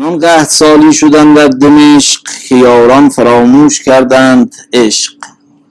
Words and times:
چنان 0.00 0.18
قهد 0.18 0.48
سالی 0.48 0.92
شدن 0.92 1.34
در 1.34 1.48
دمشق 1.48 2.22
که 2.48 2.56
یاران 2.56 3.08
فراموش 3.08 3.82
کردند 3.82 4.54
عشق. 4.72 5.12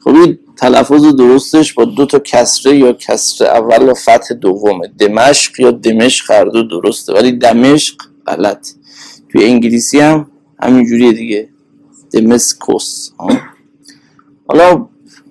خب 0.03 0.15
این 0.15 0.39
تلفظ 0.57 1.15
درستش 1.15 1.73
با 1.73 1.85
دو 1.85 2.05
تا 2.05 2.19
کسره 2.19 2.77
یا 2.77 2.93
کسره 2.93 3.47
اول 3.47 3.89
و 3.89 3.93
فتح 3.93 4.35
دومه. 4.41 4.87
دمشق 4.99 5.59
یا 5.59 5.71
دمشق 5.71 6.31
هر 6.31 6.45
دو 6.45 6.63
درسته 6.63 7.13
ولی 7.13 7.31
دمشق 7.31 7.95
غلط. 8.27 8.69
توی 9.31 9.45
انگلیسی 9.45 9.99
هم 9.99 10.31
همینجوریه 10.63 11.11
دیگه. 11.11 11.49
دمسکوس 12.11 13.09
حالا 14.47 14.87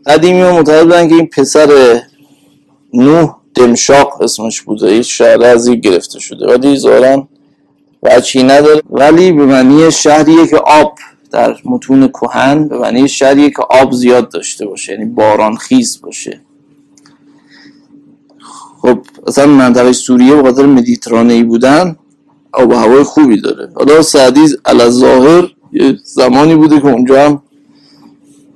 قدیمی 0.06 0.40
ها 0.40 0.52
معتقد 0.52 1.08
که 1.08 1.14
این 1.14 1.26
پسر 1.26 2.00
نوح 2.94 3.36
دمشاق 3.54 4.22
اسمش 4.22 4.62
بوده. 4.62 4.90
هیچ 4.90 5.18
شهر 5.18 5.42
از 5.42 5.70
گرفته 5.70 6.20
شده. 6.20 6.46
ولی 6.46 6.78
ظاهرا 6.78 7.28
وچی 8.02 8.42
نداره. 8.42 8.82
ولی 8.90 9.32
به 9.32 9.46
معنی 9.46 9.90
شهریه 9.90 10.46
که 10.46 10.56
آب 10.56 10.98
در 11.30 11.56
متون 11.64 12.08
کهن 12.08 12.68
به 12.68 12.78
معنی 12.78 13.08
شهریه 13.08 13.50
که 13.50 13.62
آب 13.70 13.92
زیاد 13.92 14.28
داشته 14.30 14.66
باشه 14.66 14.92
یعنی 14.92 15.04
باران 15.04 15.56
خیز 15.56 16.00
باشه. 16.00 16.40
خب 18.82 18.98
اصلا 19.26 19.46
منطقه 19.46 19.92
سوریه 19.92 20.34
به 20.34 20.42
خاطر 20.42 20.66
مدیترانه 20.66 21.32
ای 21.34 21.42
بودن 21.42 21.96
آب 22.52 22.70
و 22.70 22.74
هوای 22.74 23.02
خوبی 23.02 23.40
داره. 23.40 23.68
حالا 23.74 24.02
سعدی 24.02 24.46
علا 24.64 24.90
ظاهر 24.90 25.48
یه 25.72 25.96
زمانی 26.04 26.56
بوده 26.56 26.80
که 26.80 26.86
اونجا 26.86 27.24
هم 27.24 27.42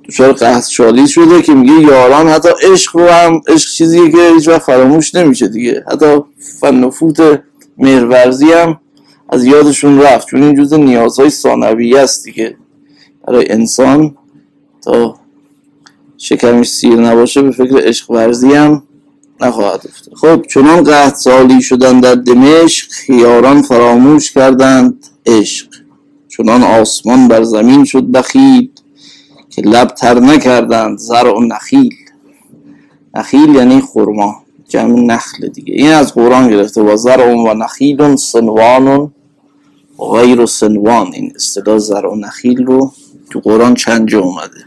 دچار 0.09 0.61
شالی 0.61 1.07
شده 1.07 1.41
که 1.41 1.53
میگه 1.53 1.73
یاران 1.73 2.27
حتی 2.27 2.49
عشق 2.63 2.97
رو 2.97 3.07
هم 3.07 3.41
عشق 3.47 3.71
چیزیه 3.71 4.11
که 4.11 4.31
هیچ 4.35 4.49
فراموش 4.49 5.15
نمیشه 5.15 5.47
دیگه. 5.47 5.83
حتی 5.91 6.21
فنفوت 6.61 7.41
مهرورزی 7.77 8.51
هم 8.51 8.79
از 9.33 9.45
یادشون 9.45 9.99
رفت. 9.99 10.27
چون 10.27 10.43
این 10.43 10.55
جزء 10.55 10.77
نیازهای 10.77 11.29
ثانویه 11.29 11.99
است 11.99 12.23
دیگه. 12.23 12.57
برای 13.27 13.51
انسان 13.51 14.15
تا 14.81 15.15
شکمش 16.17 16.69
سیر 16.69 16.95
نباشه 16.95 17.41
به 17.41 17.51
فکر 17.51 17.87
عشق 17.87 18.11
ورزی 18.11 18.53
هم 18.53 18.83
نخواهد 19.41 19.81
افتاد. 19.89 20.13
خب 20.15 20.45
چنان 20.45 20.83
قهد 20.83 21.15
سالی 21.15 21.61
شدن 21.61 21.99
در 21.99 22.15
دمشق 22.15 22.91
خیاران 22.91 23.61
فراموش 23.61 24.31
کردند 24.31 25.05
عشق. 25.25 25.67
چنان 26.29 26.63
آسمان 26.63 27.27
بر 27.27 27.43
زمین 27.43 27.85
شد 27.85 28.03
بخیل 28.03 28.69
که 29.49 29.61
لب 29.61 29.87
تر 29.87 30.19
نکردند 30.19 30.97
زر 30.97 31.27
و 31.27 31.45
نخیل. 31.45 31.95
نخیل 33.15 33.55
یعنی 33.55 33.81
خورما 33.81 34.43
جمع 34.69 34.99
نخل 34.99 35.47
دیگه. 35.47 35.73
این 35.73 35.91
از 35.91 36.13
قرآن 36.13 36.49
گرفته 36.49 36.81
و 36.81 36.97
زر 36.97 37.19
و 37.19 37.53
نخیل 37.53 38.15
سنوان 38.15 39.11
و 39.99 40.03
غیر 40.03 40.45
سنوان 40.45 41.13
این 41.13 41.31
اصطلاح 41.35 41.77
زر 41.77 42.05
و 42.05 42.15
نخیل 42.15 42.65
رو 42.65 42.91
تو 43.29 43.39
قرآن 43.39 43.73
چند 43.75 44.07
جا 44.07 44.19
اومده. 44.19 44.65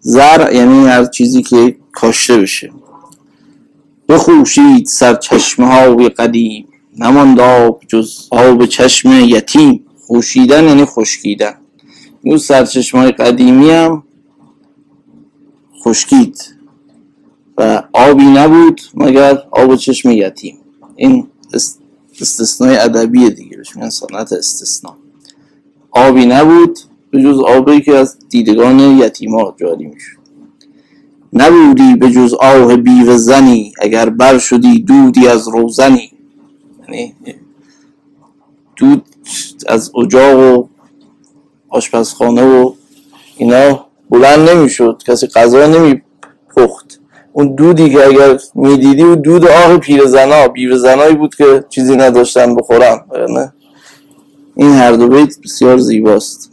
زر 0.00 0.52
یعنی 0.52 0.86
هر 0.86 1.04
چیزی 1.04 1.42
که 1.42 1.76
کاشته 1.92 2.38
بشه. 2.38 2.72
بخوشید 4.08 4.86
سر 4.86 5.14
چشمه 5.14 5.66
های 5.66 6.08
قدیم. 6.08 6.68
نماند 6.98 7.40
آب 7.40 7.82
جز 7.88 8.28
آب 8.30 8.66
چشم 8.66 9.10
یتیم. 9.12 9.84
خوشیدن 10.06 10.64
یعنی 10.64 10.84
خشکیدن. 10.84 11.54
اون 12.24 12.38
سرچشمه 12.38 13.00
های 13.00 13.12
قدیمی 13.12 13.70
هم 13.70 14.02
خشکید. 15.84 16.56
و 17.58 17.82
آبی 17.92 18.24
نبود 18.24 18.80
مگر 18.94 19.42
آب 19.50 19.76
چشم 19.76 20.10
یتیم. 20.10 20.58
این 20.96 21.28
استثنای 22.20 22.76
ادبی 22.76 23.30
دیگه 23.30 23.56
بهش 23.56 23.76
میگن 23.76 23.90
سنت 23.90 24.32
استثنا. 24.32 24.96
آبی 25.90 26.26
نبود 26.26 26.78
به 27.10 27.22
جز 27.22 27.40
آبی 27.40 27.80
که 27.80 27.96
از 27.96 28.18
دیدگان 28.28 28.80
یتیما 28.80 29.54
جاری 29.60 29.86
می‌شد. 29.86 30.16
نبودی 31.32 31.94
به 31.94 32.10
جز 32.10 32.34
آه 32.34 32.76
بیو 32.76 33.16
زنی 33.16 33.72
اگر 33.80 34.10
بر 34.10 34.38
شدی 34.38 34.82
دودی 34.82 35.28
از 35.28 35.48
روزنی. 35.48 36.12
یعنی 36.88 37.14
دود 38.76 39.04
از 39.66 39.92
اجاق 40.04 40.38
و 40.38 40.68
آشپزخانه 41.68 42.42
و 42.42 42.72
اینا 43.36 43.86
بلند 44.10 44.50
نمی‌شد 44.50 45.02
کسی 45.06 45.26
غذا 45.26 45.66
نمی 45.66 46.02
پخت 46.56 47.00
اون 47.36 47.54
دودی 47.54 47.90
که 47.90 48.06
اگر 48.06 48.38
می‌دیدی 48.54 49.02
و 49.02 49.14
دود 49.14 49.46
آه 49.46 49.78
پیرزنا 49.78 50.48
زنایی 50.76 51.14
بود 51.14 51.34
که 51.34 51.64
چیزی 51.68 51.96
نداشتن 51.96 52.54
بخورن 52.54 53.00
این 54.56 54.72
هر 54.72 54.92
دو 54.92 55.08
بیت 55.08 55.40
بسیار 55.44 55.78
زیباست. 55.78 56.50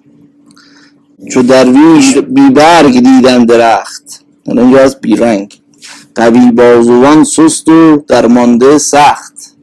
چو 1.32 1.42
درویش 1.42 2.18
بی 2.18 2.50
برگ 2.50 2.94
دیدن 2.94 3.46
درخت 3.46 4.24
یعنی 4.46 4.60
اینجا 4.62 4.80
از 4.80 5.00
بیرنگ. 5.00 5.54
قوی 6.16 6.52
بازوان 6.52 7.24
سست 7.24 7.70
و 7.70 8.04
درمانده 8.08 8.78
سخت. 8.78 9.56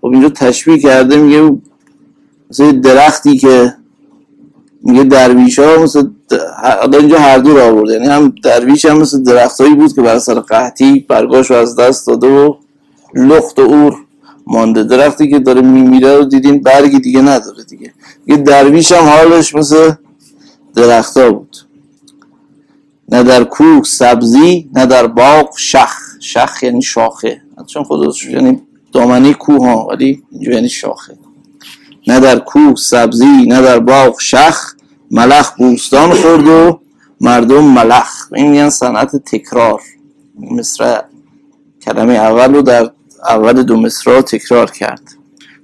خب 0.00 0.06
اینجا 0.06 0.28
تشبیه 0.28 0.78
کرده 0.78 1.16
میگه 1.16 1.56
مثل 2.50 2.80
درختی 2.80 3.38
که 3.38 3.74
میگه 4.82 5.04
درویش 5.04 5.58
ها 5.58 5.82
مثل 5.82 6.08
اینجا 6.92 7.18
هر 7.18 7.38
دو 7.38 7.60
آورده. 7.60 7.92
یعنی 7.92 8.06
هم 8.06 8.34
درویش 8.44 8.84
هم 8.84 8.98
مثل 8.98 9.22
درختهایی 9.22 9.74
بود 9.74 9.94
که 9.94 10.02
بر 10.02 10.18
سر 10.18 10.34
قحطی 10.34 11.06
برگاش 11.08 11.50
رو 11.50 11.56
از 11.56 11.76
دست 11.76 12.06
داده 12.06 12.26
و 12.26 12.54
لخت 13.14 13.58
و 13.58 13.62
اور 13.62 13.96
مانده. 14.46 14.84
درختی 14.84 15.30
که 15.30 15.38
داره 15.38 15.60
میمیره 15.60 16.16
رو 16.16 16.24
دیدین 16.24 16.60
برگی 16.60 17.00
دیگه 17.00 17.20
نداره 17.20 17.64
دیگه. 17.64 17.92
یه 18.26 18.36
درویش 18.36 18.92
هم 18.92 19.04
حالش 19.04 19.54
مثل 19.54 19.92
درختا 20.74 21.32
بود. 21.32 21.56
نه 23.08 23.22
در 23.22 23.44
کوه 23.44 23.82
سبزی 23.84 24.70
نه 24.74 24.86
در 24.86 25.06
باغ 25.06 25.48
شخ. 25.56 25.92
شخ 26.20 26.62
یعنی 26.62 26.82
شاخه. 26.82 27.42
چون 27.66 27.82
خودش 27.82 28.26
یعنی 28.26 28.62
دامنه 28.92 29.34
کوه 29.34 29.66
ها 29.66 29.86
ولی 29.86 30.22
اینجا 30.32 30.52
یعنی 30.52 30.68
شاخه. 30.68 31.18
نه 32.08 32.20
در 32.20 32.38
کوه 32.38 32.74
سبزی 32.76 33.46
نه 33.46 33.62
در 33.62 33.78
باغ 33.78 34.20
شخ. 34.20 34.74
ملخ 35.10 35.50
بوستان 35.58 36.14
خورد 36.14 36.46
و 36.46 36.80
مردم 37.20 37.64
ملخ. 37.64 38.32
این 38.34 38.50
میگن 38.50 38.70
صنعت 38.70 39.16
تکرار. 39.16 39.80
مصر 40.38 41.02
کلمه 41.82 42.14
اول 42.14 42.54
رو 42.54 42.62
در 42.62 42.90
اول 43.28 43.62
دو 43.62 43.76
مصر 43.76 44.20
تکرار 44.20 44.70
کرد. 44.70 45.02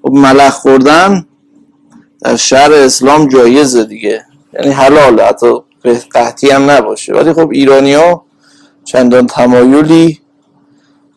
خب 0.02 0.12
ملخ 0.12 0.52
خوردن 0.52 1.26
در 2.20 2.36
شهر 2.36 2.72
اسلام 2.72 3.28
جایزه 3.28 3.84
دیگه. 3.84 4.24
یعنی 4.52 4.70
حلاله 4.70 5.24
حتی 5.24 5.46
قحطی 6.10 6.50
هم 6.50 6.70
نباشه. 6.70 7.14
ولی 7.14 7.32
خب 7.32 7.50
ایرانی 7.50 7.94
ها 7.94 8.24
چندان 8.84 9.26
تمایلی 9.26 10.20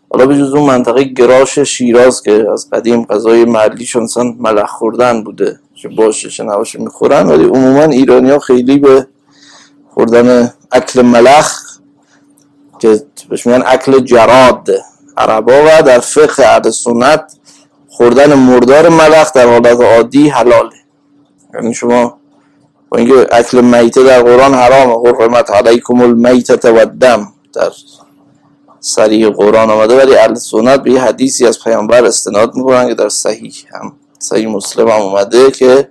حالا 0.09 0.25
به 0.25 0.37
جز 0.37 0.53
اون 0.53 0.65
منطقه 0.65 1.03
گراش 1.03 1.59
شیراز 1.59 2.21
که 2.21 2.47
از 2.53 2.69
قدیم 2.69 3.05
غذای 3.05 3.45
محلیشون 3.45 4.03
مثلا 4.03 4.23
ملخ 4.39 4.69
خوردن 4.69 5.23
بوده 5.23 5.59
چه 5.75 5.89
باشه 5.89 6.29
چه 6.29 6.43
نباشه 6.43 6.79
می‌خورن 6.79 7.27
ولی 7.27 7.43
عموما 7.43 7.83
ایرانی 7.83 8.31
ها 8.31 8.39
خیلی 8.39 8.77
به 8.77 9.07
خوردن 9.93 10.53
اکل 10.71 11.01
ملخ 11.01 11.59
که 12.79 13.03
بهش 13.29 13.47
میگن 13.47 13.63
اکل 13.65 13.99
جراد 13.99 14.69
عربا 15.17 15.53
و 15.53 15.81
در 15.81 15.99
فقه 15.99 16.43
عهد 16.43 16.69
سنت 16.69 17.33
خوردن 17.89 18.33
مردار 18.33 18.89
ملخ 18.89 19.33
در 19.33 19.47
حالت 19.47 19.81
عادی 19.81 20.29
حلاله. 20.29 20.75
یعنی 21.53 21.73
شما 21.73 22.17
با 22.89 22.97
اینکه 22.97 23.27
اکل 23.31 23.61
میته 23.61 24.03
در 24.03 24.21
قرآن 24.21 24.53
حرام 24.53 25.07
حرمت 25.19 25.51
علیکم 25.51 26.01
المیتت 26.01 26.65
و 26.65 26.85
دم 26.85 27.27
در 27.53 27.69
سریع 28.79 29.29
قرآن 29.29 29.69
آمده 29.69 29.97
ولی 29.97 30.15
اهل 30.15 30.33
سنت 30.33 30.83
به 30.83 31.01
حدیثی 31.01 31.47
از 31.47 31.63
پیامبر 31.63 32.05
استناد 32.05 32.55
می‌کنن 32.55 32.87
که 32.87 32.93
در 32.93 33.09
صحیح 33.09 33.53
هم 33.73 33.93
صحیح 34.19 34.47
مسلم 34.47 34.87
هم 34.87 35.01
اومده 35.01 35.51
که 35.51 35.89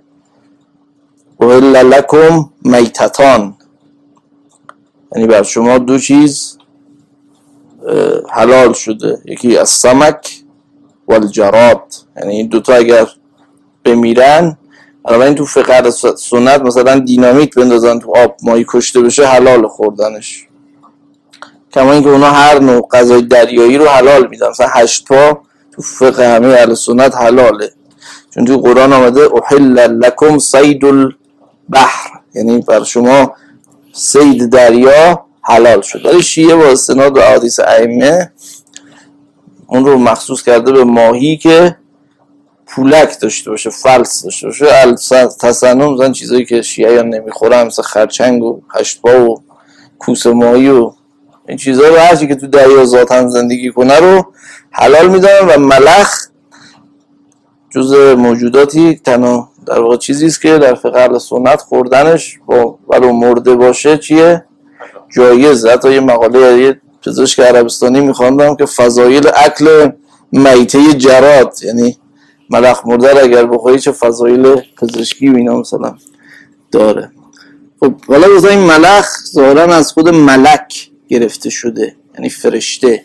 وهل 1.39 1.75
لکم 1.75 2.49
میتتان. 2.61 3.57
یعنی 5.15 5.27
بر 5.27 5.43
شما 5.43 5.77
دو 5.77 5.99
چیز 5.99 6.57
حلال 8.29 8.73
شده. 8.73 9.21
یکی 9.25 9.57
از 9.57 9.69
سمک 9.69 10.43
و 11.07 11.13
الجراد. 11.13 11.93
یعنی 12.17 12.35
این 12.35 12.47
دوتا 12.47 12.73
اگر 12.73 13.07
بمیرن 13.85 14.57
این 15.05 15.35
تو 15.35 15.45
فقه 15.45 15.89
سنت 15.91 16.61
مثلا 16.61 16.99
دینامیت 16.99 17.55
بندازن 17.55 17.99
تو 17.99 18.13
آب 18.17 18.37
مایی 18.43 18.65
کشته 18.69 19.01
بشه 19.01 19.25
حلال 19.27 19.67
خوردنش. 19.67 20.46
کما 21.73 21.93
اینکه 21.93 22.09
اونا 22.09 22.31
هر 22.31 22.59
نوع 22.59 22.87
غذای 22.91 23.21
دریایی 23.21 23.77
رو 23.77 23.87
حلال 23.87 24.27
میدن. 24.27 24.49
مثلا 24.49 24.67
هشت 24.67 25.05
پا 25.05 25.41
تو 25.71 25.81
فقه 25.81 26.35
همه 26.35 26.47
اهل 26.47 26.73
سنت 26.73 27.15
حلاله. 27.15 27.71
چون 28.33 28.45
تو 28.45 28.57
قرآن 28.57 28.93
آمده 28.93 29.29
احل 29.35 29.79
لکم 29.79 30.37
سید 30.37 30.85
البحر. 30.85 32.09
یعنی 32.35 32.61
بر 32.61 32.83
شما 32.83 33.35
سید 33.93 34.49
دریا 34.49 35.25
حلال 35.43 35.81
شد. 35.81 36.05
ولی 36.05 36.23
شیعه 36.23 36.55
با 36.55 36.65
استناد 36.65 37.17
و 37.17 37.19
احادیث 37.19 37.59
ائمه 37.59 38.31
اون 39.67 39.85
رو 39.85 39.97
مخصوص 39.97 40.43
کرده 40.43 40.71
به 40.71 40.83
ماهی 40.83 41.37
که 41.37 41.75
پولک 42.67 43.19
داشته 43.19 43.49
باشه 43.49 43.69
فلس 43.69 44.23
داشته 44.23 44.47
باشه. 44.47 44.95
تسنم 45.41 45.93
مثلا 45.93 46.11
چیزایی 46.11 46.45
که 46.45 46.61
شیعیان 46.61 47.09
نمی‌خورن 47.09 47.67
مثل 47.67 47.81
خرچنگ 47.81 48.43
و 48.43 48.61
هشتبا 48.75 49.29
و 49.29 49.43
کوس 49.99 50.27
ماهی 50.27 50.69
و 50.69 50.91
این 51.47 51.57
چیزها 51.57 51.87
رو 51.87 51.95
هرچی 51.95 52.27
که 52.27 52.35
تو 52.35 52.47
دریا 52.47 52.85
ذاتن 52.85 53.29
زندگی 53.29 53.71
کنه 53.71 53.99
رو 53.99 54.25
حلال 54.71 55.07
میدن 55.07 55.47
و 55.47 55.59
ملخ 55.59 56.27
جز 57.69 57.93
موجوداتی 58.17 58.95
تنها 59.05 59.49
در 59.65 59.79
واقع 59.79 59.97
چیزی 59.97 60.25
است 60.25 60.41
که 60.41 60.57
در 60.57 60.75
فقه 60.75 61.19
سنت 61.19 61.61
خوردنش 61.61 62.39
با 62.45 62.79
ولو 62.87 63.11
مرده 63.11 63.55
باشه 63.55 63.97
چیه؟ 63.97 64.45
جایز. 65.15 65.65
حتی 65.65 65.93
یه 65.93 65.99
مقاله 65.99 66.57
یه 66.57 66.81
پزشک 67.05 67.39
عربستانی 67.39 68.01
میخواندم 68.01 68.55
که 68.55 68.65
فضایل 68.65 69.27
اکل 69.35 69.91
میته 70.31 70.93
جراد 70.93 71.53
یعنی 71.63 71.97
ملخ 72.49 72.85
مرده 72.85 73.23
اگر 73.23 73.45
بخوری 73.45 73.79
چه 73.79 73.91
فضایل 73.91 74.61
پزشکی 74.81 75.29
و 75.29 75.35
اینا 75.35 75.59
مثلا 75.59 75.95
داره. 76.71 77.11
خب 77.79 77.93
حالا 78.07 78.49
این 78.49 78.59
ملخ 78.59 79.07
ظاهرا 79.33 79.75
از 79.75 79.91
خود 79.91 80.09
ملک 80.09 80.91
گرفته 81.07 81.49
شده 81.49 81.95
یعنی 82.15 82.29
فرشته. 82.29 83.03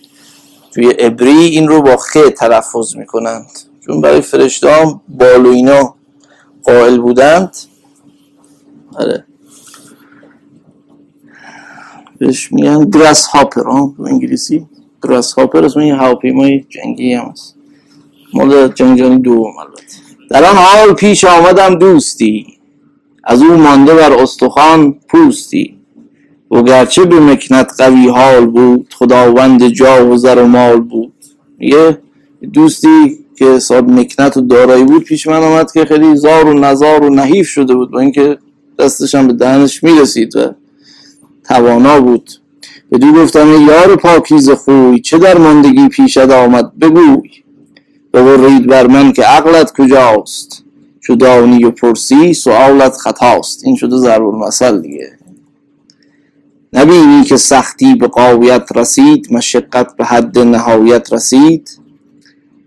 توی 0.74 0.90
عبری 0.90 1.30
این 1.30 1.68
رو 1.68 1.82
با 1.82 1.96
خ 1.96 2.16
تلفظ 2.36 2.96
می‌کنند. 2.96 3.46
چون 3.86 4.00
برای 4.00 4.20
فرشته 4.20 4.70
هم 4.70 5.00
بال 5.08 5.46
و 5.46 5.50
اینا 5.50 5.94
قائل 6.62 6.98
بودند. 6.98 7.56
آره. 8.94 9.24
بهش 12.18 12.52
میگن 12.52 12.90
گراس 12.90 13.26
هاپر 13.26 13.62
تو 13.62 14.02
انگلیسی. 14.06 14.66
گراس 15.02 15.32
هاپر 15.32 15.64
اسم 15.64 15.80
این 15.80 15.94
هواپیمای 15.94 16.64
جنگی 16.68 17.14
هم 17.14 17.24
هست. 17.24 17.54
مال 18.34 18.68
جنگ 18.68 18.98
جانی 18.98 19.18
دوم 19.18 19.58
البته. 19.58 19.96
در 20.30 20.44
آن 20.44 20.56
حال 20.56 20.94
پیش 20.94 21.24
آمدم 21.24 21.74
دوستی. 21.74 22.58
از 23.24 23.42
او 23.42 23.56
مانده 23.56 23.94
بر 23.94 24.12
استخوان 24.12 24.92
پوستی. 24.92 25.81
و 26.52 26.62
گرچه 26.62 27.04
به 27.04 27.20
مکنت 27.20 27.72
قوی 27.78 28.08
حال 28.08 28.46
بود 28.46 28.94
خداوند 28.98 29.68
جا 29.68 30.08
و 30.08 30.16
زر 30.16 30.38
و 30.38 30.46
مال 30.46 30.80
بود. 30.80 31.12
یه 31.60 31.98
دوستی 32.52 33.18
که 33.36 33.58
صاحب 33.58 33.90
مکنت 33.90 34.36
و 34.36 34.40
دارایی 34.40 34.84
بود 34.84 35.04
پیش 35.04 35.26
من 35.26 35.42
آمد 35.42 35.72
که 35.72 35.84
خیلی 35.84 36.16
زار 36.16 36.46
و 36.46 36.54
نزار 36.54 37.04
و 37.04 37.10
نحیف 37.10 37.48
شده 37.48 37.74
بود 37.74 37.90
با 37.90 38.00
اینکه 38.00 38.38
دستش 38.78 39.14
هم 39.14 39.26
به 39.26 39.32
دهنش 39.32 39.84
می‌رسید 39.84 40.36
و 40.36 40.40
توانا 41.44 42.00
بود. 42.00 42.30
به 42.90 42.98
دو 42.98 43.12
گفتم 43.12 43.66
یار 43.68 43.96
پاکیز 43.96 44.50
خوی 44.50 45.00
چه 45.00 45.18
در 45.18 45.38
ماندگی 45.38 45.88
پیشت 45.88 46.18
آمد؟ 46.18 46.78
بگوی. 46.78 47.30
ببرید 48.14 48.66
بر 48.66 48.86
من 48.86 49.12
که 49.12 49.22
عقلت 49.22 49.72
کجاست؟ 49.72 50.64
چو 51.00 51.16
دانی 51.16 51.64
و 51.64 51.70
پرسی 51.70 52.34
سوالت 52.34 52.96
خطاست. 52.96 53.64
این 53.64 53.76
شده 53.76 53.96
ضرب 53.96 54.26
المثل 54.26 54.80
دیگه. 54.80 55.21
نبینی 56.72 57.24
که 57.24 57.36
سختی 57.36 57.94
به 57.94 58.08
قاویت 58.08 58.68
رسید 58.74 59.26
مشقت 59.30 59.96
به 59.96 60.04
حد 60.04 60.38
نهایت 60.38 61.12
رسید؟ 61.12 61.78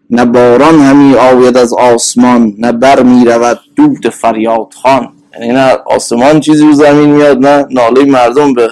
نه 0.10 0.26
باران 0.26 0.80
همی 0.80 1.14
آید 1.14 1.58
از 1.58 1.74
آسمان 1.74 2.54
نه 2.58 2.72
بر 2.72 3.04
می 3.04 3.26
رود 3.26 3.60
دود 3.76 4.10
فریاد 4.10 4.74
خان. 4.82 5.10
یعنی 5.40 5.54
نه 5.54 5.78
آسمان 5.86 6.40
چیزی 6.40 6.66
رو 6.66 6.74
زمین 6.74 7.10
میاد 7.10 7.46
نه 7.46 7.66
ناله 7.72 8.06
مردم 8.06 8.54
به 8.54 8.70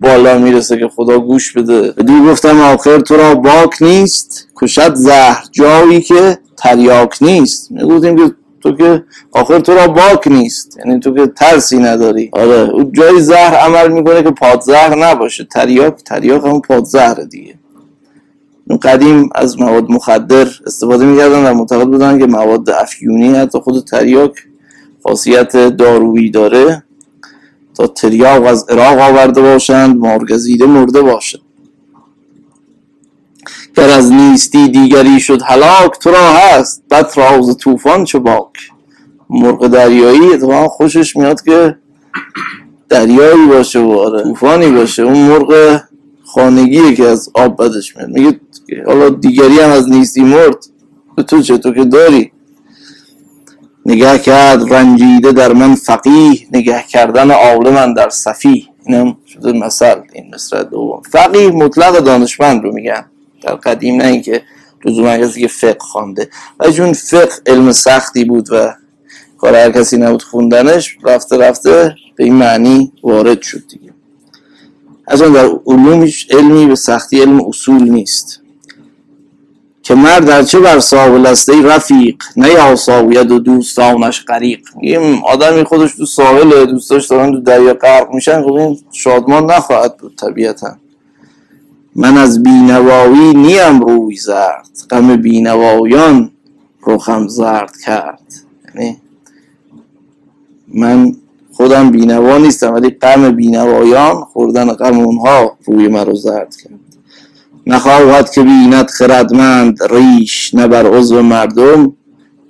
بالا 0.00 0.38
می‌رسه 0.38 0.78
که 0.78 0.88
خدا 0.88 1.18
گوش 1.18 1.52
بده. 1.52 1.92
دو 2.02 2.24
گفتم 2.24 2.60
آخر 2.60 3.00
تو 3.00 3.16
را 3.16 3.34
باک 3.34 3.82
نیست 3.82 4.48
کشد 4.62 4.94
زهر 4.94 5.44
جایی 5.52 6.00
که 6.00 6.38
تریاک 6.56 7.22
نیست. 7.22 7.72
می‌گفتیم 7.72 8.16
که 8.16 8.34
تو 8.60 8.76
که 8.76 9.04
آخر 9.32 9.58
تو 9.58 9.74
را 9.74 9.88
باک 9.88 10.28
نیست. 10.28 10.78
یعنی 10.78 11.00
تو 11.00 11.14
که 11.14 11.26
ترسی 11.26 11.78
نداری. 11.78 12.30
آره. 12.32 12.70
او 12.70 12.90
جای 12.92 13.20
زهر 13.20 13.54
عمل 13.54 13.92
می‌کنه 13.92 14.22
که 14.22 14.30
پادزهر 14.30 14.98
نباشه. 14.98 15.44
تریاک 15.44 15.94
تریاک 16.04 16.44
همون 16.44 16.60
پادزهر 16.60 17.14
دیگه. 17.14 17.54
قدیم 18.82 19.28
از 19.34 19.60
مواد 19.60 19.90
مخدر 19.90 20.48
استفاده 20.66 21.04
می‌کردن 21.04 21.46
و 21.50 21.54
معتقد 21.54 21.86
بودن 21.86 22.18
که 22.18 22.26
مواد 22.26 22.70
افیونی 22.70 23.34
حتی 23.34 23.58
خود 23.58 23.84
تریاک 23.84 24.32
خاصیت 25.02 25.56
دارویی 25.56 26.30
داره 26.30 26.82
تا 27.74 27.86
تریاق 27.86 28.46
از 28.46 28.66
عراق 28.68 28.98
آورده 28.98 29.40
باشند 29.42 29.96
مارگزیده 29.96 30.66
مرده 30.66 31.02
باشد 31.02 31.40
گر 33.76 33.90
از 33.90 34.12
نیستی 34.12 34.68
دیگری 34.68 35.20
شد 35.20 35.42
هلاک 35.42 35.98
تو 36.00 36.10
را 36.10 36.32
هست 36.32 36.82
بد 36.90 37.12
راز 37.16 37.56
طوفان 37.56 38.04
چه 38.04 38.18
باک. 38.18 38.52
مرغ 39.30 39.66
دریایی 39.66 40.32
اتفاقا 40.32 40.68
خوشش 40.68 41.16
میاد 41.16 41.42
که 41.42 41.76
دریایی 42.88 43.46
باشه 43.46 43.78
و 43.78 43.92
آره 43.92 44.22
طوفانی 44.22 44.70
باشه. 44.70 45.02
اون 45.02 45.18
مرغ 45.18 45.80
خانگیه 46.24 46.94
که 46.94 47.04
از 47.04 47.30
آب 47.34 47.64
بدش 47.64 47.96
میاد. 47.96 48.08
میگه 48.08 48.40
حالا 48.86 49.08
دیگری 49.08 49.60
هم 49.60 49.70
از 49.70 49.88
نیستی 49.88 50.22
مرد. 50.22 50.66
به 51.16 51.22
تو 51.22 51.42
چه؟ 51.42 51.58
تو 51.58 51.74
که 51.74 51.84
داری. 51.84 52.32
نگه 53.86 54.18
کرد 54.18 54.74
رنجیده 54.74 55.32
در 55.32 55.52
من 55.52 55.74
فقیه. 55.74 56.46
نگه 56.52 56.84
کردن 56.88 57.30
عالم 57.30 57.94
در 57.94 58.08
صفی 58.08 58.68
اینم 58.86 59.16
شده 59.26 59.52
مثل 59.52 60.00
این 60.12 60.34
مصر 60.34 60.62
دوم. 60.62 61.02
فقیه 61.12 61.50
مطلق 61.50 61.98
دانشمند 61.98 62.62
رو 62.62 62.72
میگن. 62.72 63.10
در 63.42 63.54
قدیم 63.54 63.96
نه 63.96 64.06
اینکه 64.06 64.42
لزوما 64.84 65.18
کسی 65.18 65.40
که 65.40 65.48
فقه 65.48 65.78
خوانده. 65.80 66.28
و 66.60 66.70
چون 66.70 66.92
فقه 66.92 67.32
علم 67.46 67.72
سختی 67.72 68.24
بود 68.24 68.48
و 68.52 68.74
کار 69.38 69.54
هر 69.54 69.70
کسی 69.70 69.96
نبود 69.96 70.22
خوندنش 70.22 70.96
رفته 71.02 71.38
رفته 71.38 71.94
به 72.16 72.24
این 72.24 72.34
معنی 72.34 72.92
وارد 73.02 73.42
شد 73.42 73.62
دیگه. 73.68 73.92
از 75.06 75.22
در 75.22 75.50
علومش 75.66 76.26
علمی 76.30 76.66
به 76.66 76.74
سختی 76.74 77.20
علم 77.20 77.40
اصول 77.44 77.82
نیست. 77.82 78.40
که 79.82 79.94
مرد 79.94 80.24
در 80.24 80.42
چه 80.42 80.60
بر 80.60 80.80
ساول 80.80 81.26
است 81.26 81.50
رفیق 81.50 82.16
نه 82.36 82.50
یا 82.50 82.76
ساوید 82.76 83.30
و 83.30 83.38
دوستانش 83.38 84.24
غریق. 84.24 84.60
این 84.80 85.22
آدمی 85.26 85.64
خودش 85.64 85.94
تو 85.94 86.06
ساحل 86.06 86.64
دوستاش 86.64 87.06
دارن 87.06 87.32
تو 87.32 87.40
دریا 87.40 87.74
غرق 87.74 88.14
میشن 88.14 88.42
خب 88.42 88.52
این 88.52 88.78
شادمان 88.92 89.50
نخواهد 89.50 89.96
بود 89.96 90.16
طبیعتا. 90.16 90.76
من 91.94 92.16
از 92.16 92.42
بینوایی 92.42 93.34
نیم 93.34 93.80
روی 93.80 94.16
زرد. 94.16 94.68
غم 94.90 95.16
بینوایان 95.16 96.30
روخم 96.82 97.28
زرد 97.28 97.76
کرد. 97.84 98.20
یعنی 98.74 98.96
من 100.68 101.14
خودم 101.52 101.90
بینوا 101.90 102.38
نیستم 102.38 102.74
ولی 102.74 102.90
غم 102.90 103.30
بینوایان 103.30 104.24
خوردن 104.24 104.72
غم 104.72 104.98
اونها 104.98 105.58
روی 105.64 105.88
مرا 105.88 106.14
زرد 106.14 106.56
کرد. 106.56 106.80
نخواهد 107.66 108.30
که 108.30 108.42
بیند 108.42 108.90
خردمند 108.90 109.78
ریش 109.90 110.54
نه 110.54 110.68
بر 110.68 110.86
عضو 110.86 111.22
مردم 111.22 111.92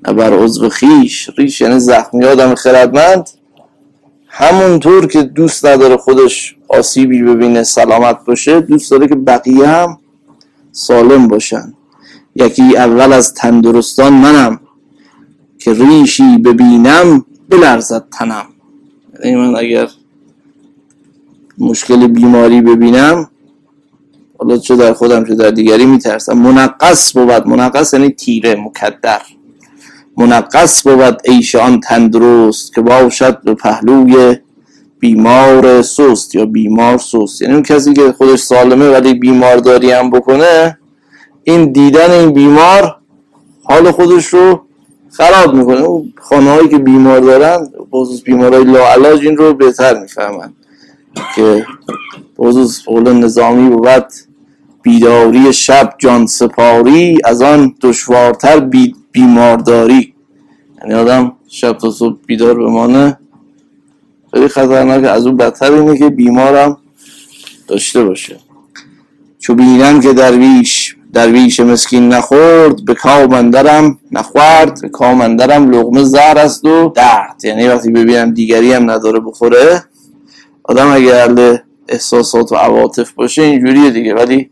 نه 0.09 0.13
بر 0.13 0.33
عضو 0.33 0.69
خیش. 0.69 1.31
ریش 1.39 1.61
یعنی 1.61 1.81
زخمی 1.81 2.25
آدم 2.25 2.55
خردمند. 2.55 3.31
همونطور 4.29 5.07
که 5.07 5.23
دوست 5.23 5.67
نداره 5.67 5.97
خودش 5.97 6.57
آسیبی 6.71 7.23
ببینه 7.23 7.63
سلامت 7.63 8.25
باشه 8.25 8.61
دوست 8.61 8.91
داره 8.91 9.09
که 9.09 9.15
بقیه 9.15 9.69
هم 9.69 9.99
سالم 10.73 11.29
باشن. 11.29 11.75
یکی 12.35 12.77
اول 12.77 13.13
از 13.13 13.35
تندرستان 13.35 14.13
منم 14.13 14.61
که 15.59 15.73
ریشی 15.73 16.39
ببینم 16.39 17.25
بلرزد 17.49 18.05
تنم. 18.13 18.47
یعنی 19.25 19.37
من 19.37 19.57
اگر 19.57 19.89
مشکل 21.59 22.07
بیماری 22.07 22.61
ببینم 22.61 23.31
حالا 24.39 24.57
چه 24.57 24.77
در 24.77 24.93
خودم 24.93 25.25
چه 25.25 25.35
در 25.35 25.51
دیگری 25.51 25.87
میترسم. 25.87 26.39
منقص 26.39 27.13
بود. 27.17 27.47
منقص 27.47 27.95
یعنی 27.95 28.11
تیره 28.11 28.55
مکدر. 28.55 29.23
منقص 30.17 30.89
بود. 30.89 31.21
ایشان 31.25 31.81
تندرست 31.81 32.75
که 32.75 32.81
باشد 32.81 33.43
به 33.43 33.55
پهلوی 33.55 34.37
بیمار 35.01 35.83
سست 35.83 36.35
یا 36.35 36.47
بیمار 36.47 36.99
سست. 36.99 37.43
یعنی 37.43 37.55
اون 37.55 37.63
کسی 37.63 37.93
که 37.93 38.13
خودش 38.13 38.39
سالمه 38.39 38.91
ولی 38.91 39.15
بیمارداری 39.15 39.91
هم 39.91 40.11
بکنه 40.11 40.79
این 41.45 41.73
دیدن 41.73 42.11
این 42.11 42.33
بیمار 42.33 42.97
حال 43.63 43.91
خودش 43.91 44.27
رو 44.27 44.61
خراب 45.11 45.55
می‌کنه. 45.55 45.81
اون 45.81 46.13
خانه 46.17 46.51
هایی 46.51 46.69
که 46.69 46.79
بیمار 46.79 47.21
دارن 47.21 47.69
بخصوص 47.93 48.23
بیمارای 48.23 48.65
لاعلاج 48.65 49.27
این 49.27 49.37
رو 49.37 49.55
بهتر 49.55 50.01
می‌فهمن 50.01 50.53
که 51.37 51.67
بخصوص 52.39 52.85
قول 52.85 53.13
نظامی 53.13 53.69
بود 53.71 54.05
بیداری 54.83 55.53
شب 55.53 55.95
جان 55.99 56.27
سپاری 56.27 57.19
از 57.25 57.43
آن 57.43 57.75
دشوارتر 57.81 58.61
بی 58.61 58.95
بیمارداری. 59.13 60.15
یعنی 60.83 60.95
آدم 60.95 61.33
شب 61.49 61.73
تا 61.73 61.91
صبح 61.91 62.17
بیدار 62.27 62.55
بمانه 62.55 63.20
خیلی 64.35 64.49
خطرناک. 64.49 65.05
از 65.05 65.27
اون 65.27 65.37
بدتر 65.37 65.73
اینه 65.73 65.99
که 65.99 66.09
بیمارم 66.09 66.79
داشته 67.69 68.05
باشه. 68.05 68.37
چو 69.39 69.55
بینم 69.55 70.01
که 70.01 70.13
درویش 70.13 70.97
درویش 71.13 71.61
مسکین 71.61 72.09
نخورد 72.09 72.85
به 72.85 72.95
کامندرم 72.95 73.99
نخورد 74.13 74.81
به 74.83 74.89
کامندرم 74.89 75.71
لغمه 75.71 76.05
زهر 76.05 76.39
است 76.39 76.65
و 76.65 76.89
درد. 76.89 77.45
یعنی 77.45 77.69
وقتی 77.69 77.91
ببینم 77.91 78.35
دیگری 78.35 78.73
هم 78.73 78.91
نداره 78.91 79.21
بخوره 79.21 79.85
آدم 80.65 80.93
اگر 80.93 81.15
اهل 81.15 81.57
احساسات 81.89 82.53
و 82.53 82.55
عواطف 82.55 83.13
باشه 83.13 83.43
اینجوریه 83.43 83.91
دیگه. 83.91 84.15
ولی 84.15 84.51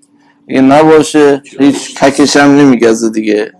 اگه 0.49 0.61
نباشه 0.61 1.43
هیچ 1.59 1.95
ککش 1.95 2.37
هم 2.37 2.51
نمیگزه 2.51 3.11
دیگه. 3.11 3.53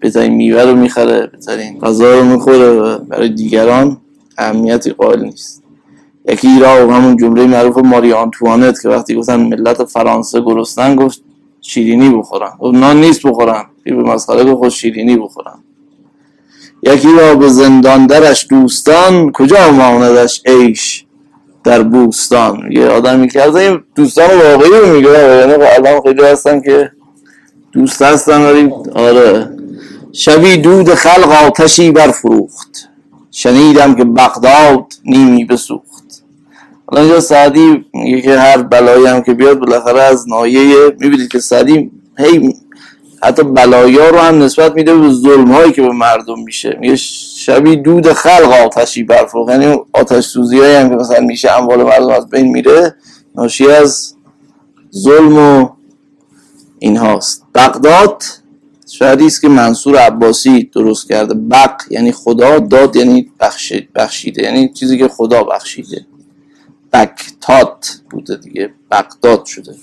بهترین 0.00 0.32
میوه 0.32 0.62
رو 0.62 0.74
می‌خره 0.74 1.26
بهترین 1.26 1.78
غذا 1.80 2.18
رو 2.18 2.24
می‌خوره 2.24 2.98
برای 2.98 3.28
دیگران 3.28 3.96
اهمیتی 4.42 4.90
قائل 4.90 5.20
نیست. 5.24 5.62
یکی 6.28 6.60
را 6.60 6.92
همون 6.92 7.16
جمله 7.16 7.46
معروف 7.46 7.78
ماری 7.78 8.12
آنتوانت 8.12 8.82
که 8.82 8.88
وقتی 8.88 9.14
گفتن 9.14 9.36
ملت 9.36 9.84
فرانسه 9.84 10.40
گرستن 10.40 10.96
گفت 10.96 11.22
شیرینی 11.60 12.10
بخورن. 12.10 12.52
و 12.60 12.70
نان 12.70 13.00
نیست 13.00 13.26
بخورن. 13.26 13.64
به 13.84 13.92
مسخره 13.92 14.44
گفت 14.44 14.68
شیرینی 14.68 15.16
بخورن. 15.16 15.58
یکی 16.82 17.08
را 17.18 17.34
به 17.34 17.48
زندان 17.48 18.06
درش 18.06 18.46
دوستان 18.50 19.32
کجا 19.32 19.70
ماندش 19.70 20.42
عیش 20.46 21.04
در 21.64 21.82
بوستان؟ 21.82 22.72
یه 22.72 22.86
آدمی 22.86 23.28
کرده 23.28 23.58
این 23.58 23.82
دوستان 23.94 24.30
واقعی 24.30 24.70
رو 24.70 24.96
میگه. 24.96 25.08
یعنی 25.08 25.52
آدم 25.52 26.00
خیلی 26.00 26.22
هستن 26.22 26.60
که 26.60 26.90
دوست 27.72 28.02
هستن 28.02 28.42
ولی 28.42 28.70
آره. 28.94 29.50
شبی 30.12 30.56
دود 30.56 30.94
خلق 30.94 31.46
آتشی 31.46 31.90
برفروخت. 31.90 32.91
شنیدم 33.32 33.94
که 33.94 34.04
بغداد 34.04 34.84
نیمی 35.04 35.44
بسوخت. 35.44 36.22
حالا 36.86 37.02
اینجا 37.02 37.20
سعدی 37.20 37.84
میگه 37.94 38.20
که 38.20 38.38
هر 38.38 38.62
بلایی 38.62 39.06
هم 39.06 39.22
که 39.22 39.34
بیاد 39.34 39.58
بالاخره 39.58 40.02
از 40.02 40.28
نایه 40.28 40.96
می‌بینید 41.00 41.28
که 41.28 41.38
سعدی 41.38 41.90
هی 42.18 42.54
حتی 43.22 43.42
بلایا 43.42 44.10
رو 44.10 44.18
هم 44.18 44.42
نسبت 44.42 44.74
میده 44.74 44.94
به 44.94 45.10
ظلم 45.10 45.52
هایی 45.52 45.72
که 45.72 45.82
به 45.82 45.92
مردم 45.92 46.42
میشه. 46.44 46.76
میگه 46.80 46.96
شبی 46.96 47.76
دود 47.76 48.12
خلق 48.12 48.52
آتشی 48.66 49.02
برفروخت. 49.02 49.50
یعنی 49.50 49.78
آتش 49.92 50.24
سوزی 50.24 50.58
هایی 50.58 50.74
هم 50.74 50.88
که 50.88 50.96
مثلا 50.96 51.20
میشه 51.20 51.52
اموال 51.52 51.82
مردم 51.82 52.08
از 52.08 52.30
بین 52.30 52.46
میره 52.46 52.94
ناشی 53.34 53.70
از 53.70 54.14
ظلم 54.94 55.38
و 55.38 55.68
این 56.78 56.96
هاست 56.96 57.44
بغداد 57.54 58.22
است 59.00 59.40
که 59.40 59.48
منصور 59.48 59.96
عباسی 59.96 60.64
درست 60.64 61.08
کرده. 61.08 61.34
بق 61.34 61.80
یعنی 61.90 62.12
خدا 62.12 62.58
داد 62.58 62.96
یعنی 62.96 63.30
بخشیده. 63.94 64.42
یعنی 64.42 64.68
چیزی 64.68 64.98
که 64.98 65.08
خدا 65.08 65.44
بخشیده. 65.44 66.06
بکتات 66.92 68.00
بوده 68.10 68.36
دیگه. 68.36 68.70
بغداد 68.90 69.44
شده. 69.44 69.74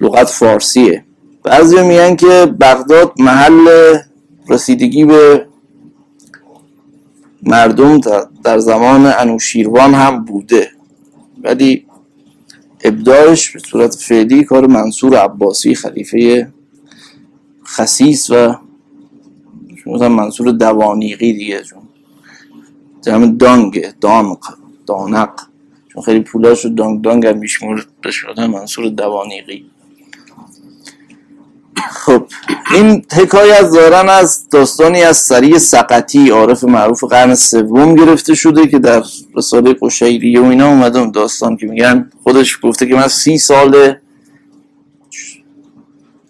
لغت 0.00 0.28
فارسیه. 0.28 1.04
بعضی 1.42 1.82
میگن 1.82 2.16
که 2.16 2.46
بغداد 2.60 3.12
محل 3.18 3.94
رسیدگی 4.48 5.04
به 5.04 5.46
مردم 7.42 8.00
در 8.44 8.58
زمان 8.58 9.12
انوشیروان 9.18 9.94
هم 9.94 10.24
بوده. 10.24 10.70
ولی 11.42 11.86
ابداعش 12.84 13.50
به 13.50 13.58
صورت 13.58 13.94
فعلی 13.94 14.44
کار 14.44 14.66
منصور 14.66 15.16
عباسی 15.16 15.74
خلیفه 15.74 16.52
خسیس 17.66 18.30
و 18.30 18.56
مثلا 19.86 20.08
منصور 20.08 20.50
دوانیقی 20.52 21.32
دیگه 21.32 21.62
چون 21.62 21.78
جمع 23.02 23.26
دانگه 23.26 23.94
دانق 24.00 24.38
دانق. 24.86 25.30
چون 25.92 26.02
خیلی 26.02 26.20
پولاش 26.20 26.64
رو 26.64 26.70
دانگ 26.70 27.02
دانگ 27.02 27.26
هم 27.26 27.38
میشمور 27.38 27.86
شده 28.10 28.46
منصور 28.46 28.88
دوانیقی. 28.88 29.64
خب 31.90 32.26
این 32.74 33.04
حکایت 33.12 33.70
دارن 33.70 34.08
از 34.08 34.48
داستانی 34.48 35.02
از 35.02 35.16
سری 35.16 35.58
سقطی 35.58 36.30
عارف 36.30 36.64
معروف 36.64 37.04
قرن 37.04 37.34
سوم 37.34 37.94
گرفته 37.94 38.34
شده 38.34 38.66
که 38.66 38.78
در 38.78 39.02
رساله 39.34 39.74
قشیری 39.82 40.38
و 40.38 40.44
اینا 40.44 40.68
اومده 40.68 40.98
اون 40.98 41.10
داستان 41.10 41.56
که 41.56 41.66
میگن 41.66 42.10
خودش 42.22 42.58
گفته 42.62 42.86
که 42.86 42.94
من 42.94 43.08
سی 43.08 43.38
سال 43.38 43.94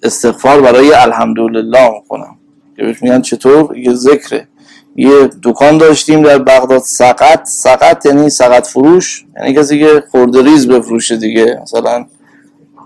استغفار 0.07 0.61
برای 0.61 0.93
الحمدلله 0.93 1.91
می‌کنم. 1.91 2.37
که 2.77 2.83
بهش 2.83 3.03
میگن 3.03 3.23
چطور؟ 3.23 3.77
یه 3.77 3.95
ذکره. 3.95 4.49
یه 4.97 5.31
دکان 5.43 5.79
داشتیم 5.79 6.23
در 6.23 6.39
بغداد. 6.39 6.81
سقط 6.81 7.47
سقط 7.47 8.07
یعنی 8.07 8.31
سقط 8.31 8.67
فروش. 8.67 9.25
یعنی 9.37 9.55
کسی 9.55 9.79
که 9.79 10.05
خوردریز 10.11 10.69
بفروشه 10.69 11.17
دیگه. 11.17 11.61
مثلا 11.63 12.07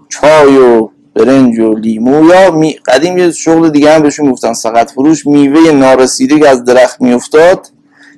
چای 0.09 0.57
و 0.57 0.89
برنج 1.15 1.59
و 1.59 1.75
لیمو 1.75 2.27
یا 2.27 2.51
می... 2.51 2.73
قدیم 2.87 3.19
یه 3.19 3.31
شغل 3.31 3.69
دیگه 3.69 3.95
هم 3.95 4.03
بهشون 4.03 4.33
گفتن 4.33 4.53
سقط 4.53 4.91
فروش. 4.91 5.27
میوه 5.27 5.73
نارسیده 5.73 6.39
که 6.39 6.49
از 6.49 6.65
درخت 6.65 7.01
میافتاد 7.01 7.67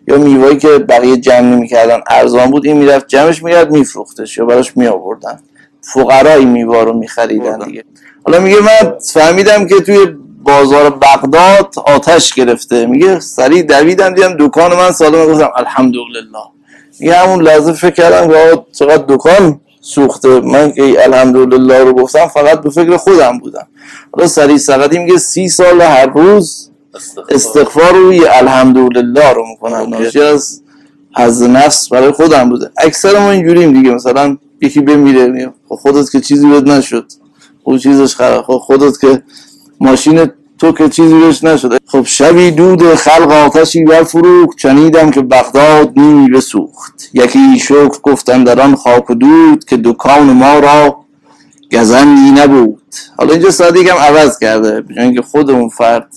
یا 0.08 0.18
میوهی 0.18 0.56
که 0.56 0.68
بقیه 0.68 1.16
جمع 1.16 1.40
نمی‌کردن. 1.40 2.00
ارزان 2.10 2.50
بود. 2.50 2.66
این 2.66 2.76
می‌رفت 2.76 3.08
جمعش 3.08 3.42
می‌رفت 3.42 3.70
میفروختش 3.70 4.38
یا 4.38 4.44
براش 4.44 4.76
میآوردن. 4.76 5.40
فقرای 5.80 6.44
میوه 6.44 6.84
رو 6.84 6.92
میخریدن 6.92 7.58
دیگه. 7.58 7.84
حالا 8.24 8.40
میگه 8.40 8.60
من 8.60 8.98
فهمیدم 9.12 9.66
که 9.66 9.80
توی 9.80 10.06
بازار 10.42 10.90
بغداد 10.90 11.74
آتش 11.86 12.34
گرفته. 12.34 12.86
میگه 12.86 13.20
سریع 13.20 13.62
دویدم 13.62 14.14
دیدم 14.14 14.36
دکان 14.38 14.76
من 14.76 14.92
سالم. 14.92 15.32
گفتم 15.32 15.50
الحمدلله. 15.56 16.22
میگه 17.00 17.14
همون 17.14 17.42
لحظه 17.42 17.72
فکر 17.72 17.90
کردم 17.90 18.28
که 18.28 18.62
چقدر 18.72 19.04
دکان 19.08 19.60
سوخته. 19.80 20.40
من 20.40 20.72
که 20.72 21.04
الحمدلله 21.04 21.84
رو 21.84 21.92
گفتم 21.92 22.26
فقط 22.26 22.60
به 22.60 22.70
فکر 22.70 22.96
خودم 22.96 23.38
بودم. 23.38 23.66
حالا 24.12 24.26
سریع 24.26 24.56
سقدی 24.56 24.98
میگه 24.98 25.18
سی 25.18 25.48
سال 25.48 25.80
هر 25.80 26.06
روز 26.06 26.70
استغفار. 27.28 27.92
روی 27.92 28.26
الحمدلله 28.26 29.32
رو 29.32 29.44
می‌کنم. 29.46 29.94
ناشی 29.94 30.20
از 30.20 30.62
از 31.14 31.42
نفس 31.42 31.88
برای 31.88 32.10
خودم 32.10 32.50
بوده. 32.50 32.70
اکثر 32.78 33.18
ما 33.18 33.30
اینجوریم 33.30 33.72
دیگه. 33.72 33.90
مثلا 33.90 34.38
یکی 34.60 34.80
بمیره 34.80 35.52
خب 35.68 35.74
خودت 35.74 36.10
که 36.10 36.20
چیزی 36.20 36.46
بد 36.46 36.68
نشد. 36.68 37.06
او 37.64 37.78
چیزش 37.78 38.14
خراب. 38.14 38.44
خب 38.44 38.58
خودت 38.58 39.00
که 39.00 39.22
ماشین 39.80 40.26
تو 40.58 40.72
که 40.72 40.88
چیزی 40.88 41.20
بهش 41.20 41.44
نشده. 41.44 41.78
خب 41.86 42.02
شبی 42.04 42.50
دود 42.50 42.94
خلق 42.94 43.32
آتشی 43.32 43.84
برفروخت. 43.84 44.58
چنیدم 44.58 45.10
که 45.10 45.22
بغداد 45.22 45.92
نیمی 45.96 46.30
بسوخت. 46.30 47.10
یکی 47.14 47.58
شکر 47.58 48.00
گفتن 48.02 48.44
در 48.44 48.60
آن 48.60 48.74
خاک 48.74 49.10
و 49.10 49.14
دود 49.14 49.64
که 49.64 49.76
دکان 49.76 50.32
ما 50.32 50.58
را 50.58 50.96
گزندی 51.72 52.30
نبود. 52.30 52.82
حالا 53.16 53.32
اینجا 53.32 53.50
صادق 53.50 53.88
هم 53.88 53.96
عوض 53.96 54.38
کرده. 54.38 54.80
بجای 54.80 55.14
که 55.14 55.22
خود 55.22 55.50
اون 55.50 55.68
فرد 55.68 56.08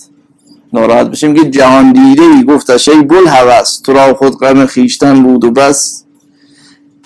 ناراحت 0.72 1.06
بشه 1.06 1.28
میگه 1.28 1.50
جهان 1.50 1.92
دیده 1.92 2.22
ای 2.22 2.44
گفتش 2.44 2.88
ای 2.88 3.02
بل 3.02 3.28
هوس 3.28 3.80
تو 3.80 3.92
را 3.92 4.14
خود 4.14 4.38
غم 4.38 4.66
خیشتن 4.66 5.22
بود 5.22 5.44
و 5.44 5.50
بس. 5.50 6.05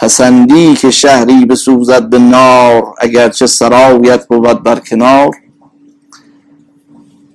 پسندی 0.01 0.75
که 0.75 0.91
شهری 0.91 1.45
بسوزد 1.45 2.09
به 2.09 2.19
نار 2.19 2.95
اگرچه 2.99 3.47
سرایت 3.47 4.27
بود 4.29 4.63
بر 4.63 4.79
کنار. 4.79 5.31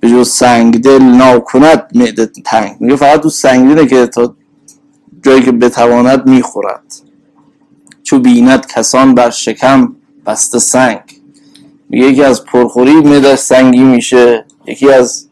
به 0.00 0.10
جز 0.10 0.30
سنگ 0.30 0.82
دل 0.82 1.02
ناکند 1.02 1.90
معده 1.94 2.26
تنگ. 2.26 2.76
میگه 2.80 2.96
فقط 2.96 3.20
تو 3.20 3.28
سنگدله 3.28 3.86
که 3.86 4.06
تا 4.06 4.34
جایی 5.22 5.42
که 5.42 5.52
بتواند 5.52 6.26
می‌خورد. 6.26 6.94
چو 8.02 8.18
بیند 8.18 8.66
کسان 8.66 9.14
بر 9.14 9.30
شکم 9.30 9.96
بسته 10.26 10.58
سنگ. 10.58 11.00
میگه 11.88 12.06
یکی 12.06 12.22
از 12.22 12.44
پرخوری 12.44 12.94
معده 12.94 13.36
سنگی 13.36 13.82
میشه 13.82 14.44
یکی 14.66 14.90
از 14.90 15.28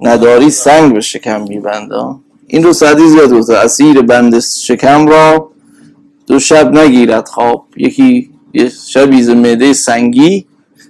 نداری 0.00 0.50
سنگ 0.50 0.94
به 0.94 1.00
شکم 1.00 1.42
میبنده. 1.42 2.14
این 2.46 2.62
رو 2.62 2.72
سعدی 2.72 3.08
زیاد 3.08 3.32
گفته 3.32 3.54
اسیر 3.54 4.02
بند 4.02 4.40
شکم 4.40 5.06
را 5.06 5.53
دو 6.26 6.38
شب 6.38 6.72
نگیرد 6.72 7.28
خواب. 7.28 7.66
یکی 7.76 8.30
یه 8.54 8.68
شبیز 8.68 9.28
معده 9.28 9.72
سنگی 9.72 10.46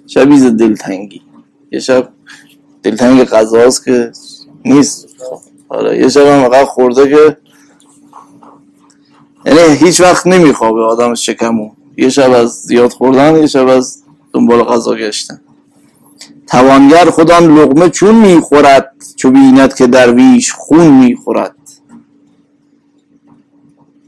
شبیز 0.07 0.45
دلتنگی. 0.45 1.23
یه 1.73 1.81
شب 1.81 2.09
دلتنگ 2.83 3.25
غذاست 3.25 3.85
که 3.85 4.13
نیست. 4.65 5.09
آره 5.69 5.99
یه 5.99 6.09
شب 6.09 6.27
هم 6.27 6.65
خورده 6.65 7.09
که 7.09 7.37
یعنی 9.47 9.77
هیچ 9.77 10.01
وقت 10.01 10.27
نمیخوابه 10.27 10.81
آدم 10.81 11.15
شکمو. 11.15 11.71
یه 11.97 12.09
شب 12.09 12.33
از 12.33 12.51
زیاد 12.51 12.93
خوردن 12.93 13.37
یه 13.37 13.47
شب 13.47 13.67
از 13.67 14.03
دنبال 14.33 14.63
غذا 14.63 14.95
گشتن. 14.95 15.41
توانگر 16.47 17.11
خودم 17.11 17.59
لغمه 17.59 17.91
چون 17.91 18.15
می‌خورد 18.15 18.93
چو 19.17 19.31
بیند 19.31 19.75
که 19.75 19.87
درویش 19.87 20.53
خون 20.53 20.87
می‌خورد. 20.87 21.57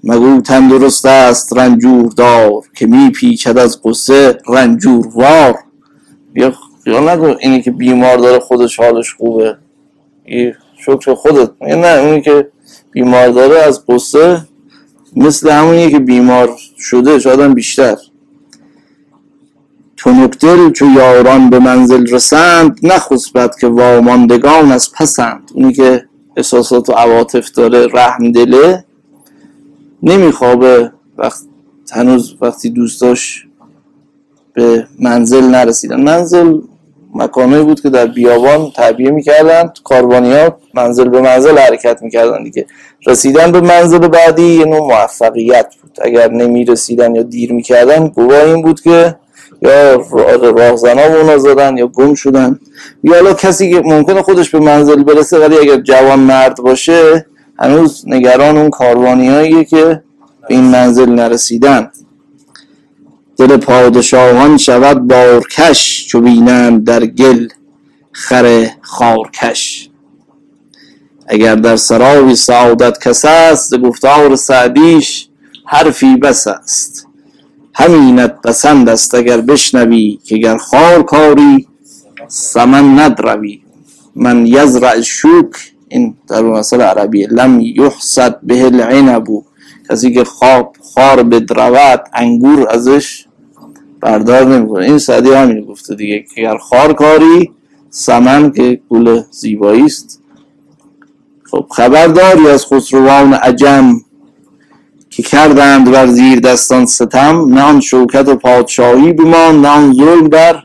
مگو 0.09 0.41
تندرست 0.41 1.07
است 1.07 1.59
رنجور 1.59 2.13
دار 2.13 2.63
که 2.75 2.87
میپیچد 2.87 3.59
از 3.59 3.83
قصه 3.83 4.39
رنجور 4.49 5.09
وار 5.15 5.55
یا 6.35 6.53
خیال 6.85 7.09
نکن 7.09 7.37
اینی 7.41 7.63
که 7.63 7.71
بیمار 7.71 8.17
داره 8.17 8.39
خودش 8.39 8.81
حالش 8.81 9.15
خوبه. 9.15 9.57
شکر 10.79 11.15
خودت. 11.15 11.51
نه؟ 11.63 11.87
اونی 11.87 12.23
که 12.23 12.49
بیمار 12.93 13.29
داره 13.29 13.59
از 13.59 13.87
قصه 13.87 14.41
مثل 15.17 15.51
همونی 15.51 15.91
که 15.91 15.99
بیمار 15.99 16.51
شده 16.79 17.19
شاید 17.19 17.55
بیشتر. 17.55 17.97
تنک 19.97 20.73
چو 20.73 20.87
یاران 20.97 21.51
به 21.51 21.59
منزل 21.59 22.07
رسند 22.11 22.79
نخسبد 22.83 23.57
که 23.61 23.67
واماندگان 23.67 24.73
از 24.73 24.93
پسند. 24.93 25.51
اونی 25.55 25.73
که 25.73 26.05
احساسات 26.37 26.89
و 26.89 26.93
عواطف 26.93 27.51
داره 27.51 27.87
رحم 27.87 28.33
دله 28.33 28.86
نمیخوابه. 30.03 30.93
وقت 31.19 31.41
هنوز 31.93 32.37
وقتی 32.41 32.71
دوستاش 32.71 33.47
به 34.55 34.87
منزل 35.01 35.45
نرسیدن. 35.45 36.01
منزل 36.01 36.59
مکانهایی 37.15 37.65
بود 37.65 37.81
که 37.81 37.91
در 37.91 38.07
بیابان 38.07 38.71
تعبیه 38.71 39.11
می‌کردن. 39.11 39.73
کاروانی 39.85 40.33
ها 40.33 40.57
منزل 40.75 41.09
به 41.09 41.21
منزل 41.21 41.59
حرکت 41.59 42.03
می‌کردن 42.03 42.43
دیگه. 42.43 42.67
رسیدن 43.07 43.53
به 43.53 43.61
منزل 43.61 43.99
بعدی 43.99 44.43
یه 44.43 44.65
نوع 44.65 44.81
موفقیت 44.81 45.75
بود. 45.83 45.99
اگر 46.03 46.31
نمی 46.31 46.65
رسیدن 46.65 47.15
یا 47.15 47.23
دیر 47.23 47.53
می‌کردن 47.53 48.09
گواه 48.09 48.45
این 48.45 48.63
بود 48.63 48.81
که 48.81 49.17
یا 49.63 49.95
راهزنا 50.41 51.03
اونا 51.03 51.39
زدن 51.39 51.77
یا 51.77 51.87
گم 51.87 52.15
شدن. 52.15 52.59
یا 53.05 53.15
حالا 53.15 53.35
کسی 53.35 53.71
که 53.71 53.81
ممکنه 53.81 54.23
خودش 54.23 54.51
به 54.51 54.59
منزل 54.59 55.03
برسه 55.03 55.39
ولی 55.39 55.59
اگر 55.59 55.77
جوان 55.77 56.19
مرد 56.19 56.57
باشه 56.57 57.27
هنوز 57.59 58.05
نگران 58.07 58.57
اون 58.57 58.71
کاروانی 58.71 59.65
که 59.65 60.03
به 60.49 60.55
این 60.55 60.65
منزل 60.65 61.11
نرسیدن. 61.11 61.91
دل 63.37 63.57
پادشاهان 63.57 64.57
شود 64.57 64.99
بارکش 64.99 66.07
چو 66.07 66.21
بینند 66.21 66.85
در 66.85 67.07
گل 67.07 67.49
خر 68.13 68.67
خارکش. 68.83 69.91
اگر 71.27 71.55
در 71.55 71.77
سرای 71.77 72.37
سعادت 72.37 73.09
کس 73.09 73.25
است 73.25 73.79
گفتار 73.79 74.37
سعدیش 74.37 75.29
حرفی 75.65 76.17
بس 76.17 76.47
است. 76.47 77.07
همینت 77.75 78.41
پسند 78.41 78.89
است 78.89 79.15
اگر 79.15 79.41
بشنوی 79.41 80.19
که 80.25 80.37
گر 80.37 80.57
خار 80.57 81.03
کاری 81.03 81.69
سمن 82.29 82.99
ندروی. 82.99 83.63
من 84.17 84.47
یزرع 84.47 85.01
شوک 85.01 85.76
این 85.89 86.17
در 86.29 86.43
مثل 86.43 86.81
عربی 86.81 87.27
لم 87.27 87.61
یحصد 87.61 88.41
به 88.43 88.65
العنبو 88.65 89.45
کسی 89.91 90.15
که 90.15 90.25
خواب 90.25 90.77
خار 90.95 91.23
بدرود 91.23 92.01
انگور 92.13 92.69
ازش 92.71 93.27
بردار 94.01 94.45
نمی‌کنه. 94.45 94.85
این 94.85 94.99
سعدی 94.99 95.33
همین 95.33 95.65
گفته 95.65 95.95
دیگه 95.95 96.25
که 96.35 96.49
اگر 96.49 96.59
خار 96.59 96.93
کاری 96.93 97.51
سمن 97.91 98.53
که 98.53 98.81
گل 98.89 99.23
زیبایی 99.31 99.85
است. 99.85 100.23
خب 101.51 101.67
خبرداری 101.71 102.49
از 102.49 102.67
خسروان 102.67 103.35
عجم 103.35 104.01
که 105.11 105.23
کردند 105.23 105.91
بر 105.91 106.07
زیر 106.07 106.41
دستان 106.41 106.87
ستم. 106.87 107.47
نه 107.55 107.63
آن 107.63 107.81
شوکت 107.81 108.29
و 108.29 108.37
پادشاهی 108.37 109.13
بمان 109.13 109.61
نه 109.61 109.69
آن 109.69 109.93
ظلم 109.93 110.29
بر 110.29 110.63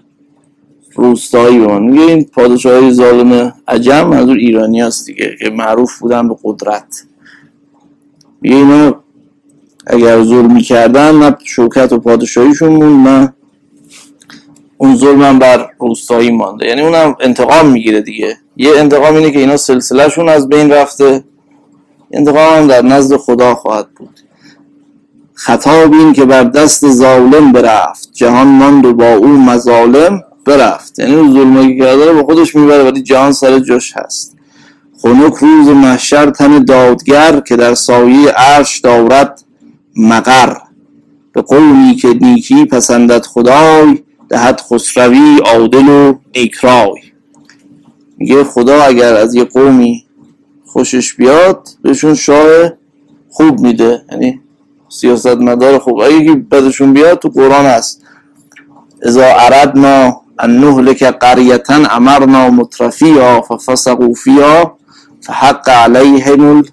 روستایی 0.96 1.60
بمان 1.60 1.84
میگه 1.84 2.04
این 2.04 2.26
پادشاهی 2.26 2.94
ظالم 2.94 3.54
عجم 3.68 4.08
منظور 4.08 4.38
ایرانی 4.38 4.82
هست 4.82 5.06
دیگه 5.06 5.36
که 5.40 5.50
معروف 5.50 6.00
بودن 6.00 6.28
به 6.28 6.36
قدرت. 6.44 7.04
میگه 8.42 8.56
اینا 8.56 8.96
اگر 9.88 10.24
ظلم 10.24 10.54
می‌کردن 10.54 11.16
نه 11.16 11.38
شوکت 11.44 11.94
و 11.94 12.00
پادشاهیشون 12.00 12.70
مون 12.70 13.04
نه 13.04 13.34
اون 14.78 14.96
ظلم 14.96 15.40
بر 15.40 15.70
روستایی 15.80 16.32
مانده. 16.32 16.66
یعنی 16.68 16.82
اونم 16.82 17.16
انتقام 17.20 17.70
می‌گیره 17.70 18.02
دیگه. 18.02 18.38
یه 18.58 18.72
انتقام 18.78 19.16
اینه 19.16 19.32
که 19.32 19.40
اینا 19.40 19.58
سلسلهشون 19.58 20.30
از 20.30 20.50
بین 20.50 20.72
رفته. 20.72 21.24
انتقام 22.12 22.58
هم 22.58 22.68
در 22.68 22.82
نزد 22.82 23.18
خدا 23.18 23.56
خواهد 23.56 23.88
بود. 23.96 24.20
خطاب 25.34 25.94
این 25.94 26.14
که 26.14 26.26
بر 26.26 26.44
دست 26.44 26.90
ظالم 26.90 27.52
برفت. 27.52 28.10
جهان 28.14 28.48
ماند 28.48 28.86
و 28.86 28.94
با 28.94 29.14
او 29.14 29.28
مظالم. 29.28 30.24
برفت 30.46 31.00
یعنی 31.00 31.16
اون 31.16 31.34
ظلمایی 31.34 31.78
که 31.78 31.86
کرده 31.86 32.14
با 32.14 32.24
خودش 32.24 32.56
می‌بره 32.56 32.84
ولی 32.84 33.02
جهان 33.02 33.32
سر 33.32 33.60
جاش 33.60 33.98
هست. 33.98 34.38
خنک 35.02 35.34
روز 35.34 35.68
محشر 35.68 36.30
تن 36.30 36.66
دادگر 36.66 37.40
که 37.40 37.56
در 37.56 37.74
سایه 37.74 38.30
عرش 38.30 38.80
دارد 38.80 39.44
مقر. 39.96 40.58
به 41.34 41.42
قومی 41.42 41.96
که 41.96 42.08
نیکی 42.08 42.66
پسندد 42.66 43.26
خدای 43.26 44.00
دهد 44.30 44.62
خسروی 44.62 45.38
عادل 45.46 45.88
و 45.88 46.14
نیکرای. 46.36 47.02
میگه 48.18 48.44
خدا 48.44 48.84
اگر 48.84 49.16
از 49.16 49.36
یه 49.36 49.44
قومی 49.44 50.06
خوشش 50.66 51.14
بیاد 51.14 51.68
بهشون 51.82 52.14
شاه 52.14 52.70
خوب 53.30 53.60
میده. 53.60 54.02
یعنی 54.12 54.42
سیاست 54.90 55.28
مدار 55.28 55.80
خوب. 55.80 56.00
اگه 56.00 56.34
بدشون 56.34 56.94
بیاد 56.94 57.20
تو 57.20 57.30
قرآن 57.30 57.66
هست. 57.66 58.02
اذا 59.06 59.26
اردنا 59.26 60.21
ان 60.44 60.62
نهلك 60.62 61.04
قرية 61.04 61.64
امرنا 61.70 62.50
مترفيها 62.50 63.42
ففسقوا 63.42 64.14
فيها 64.14 64.78
فحق 65.22 65.70
عليهم 65.70 66.64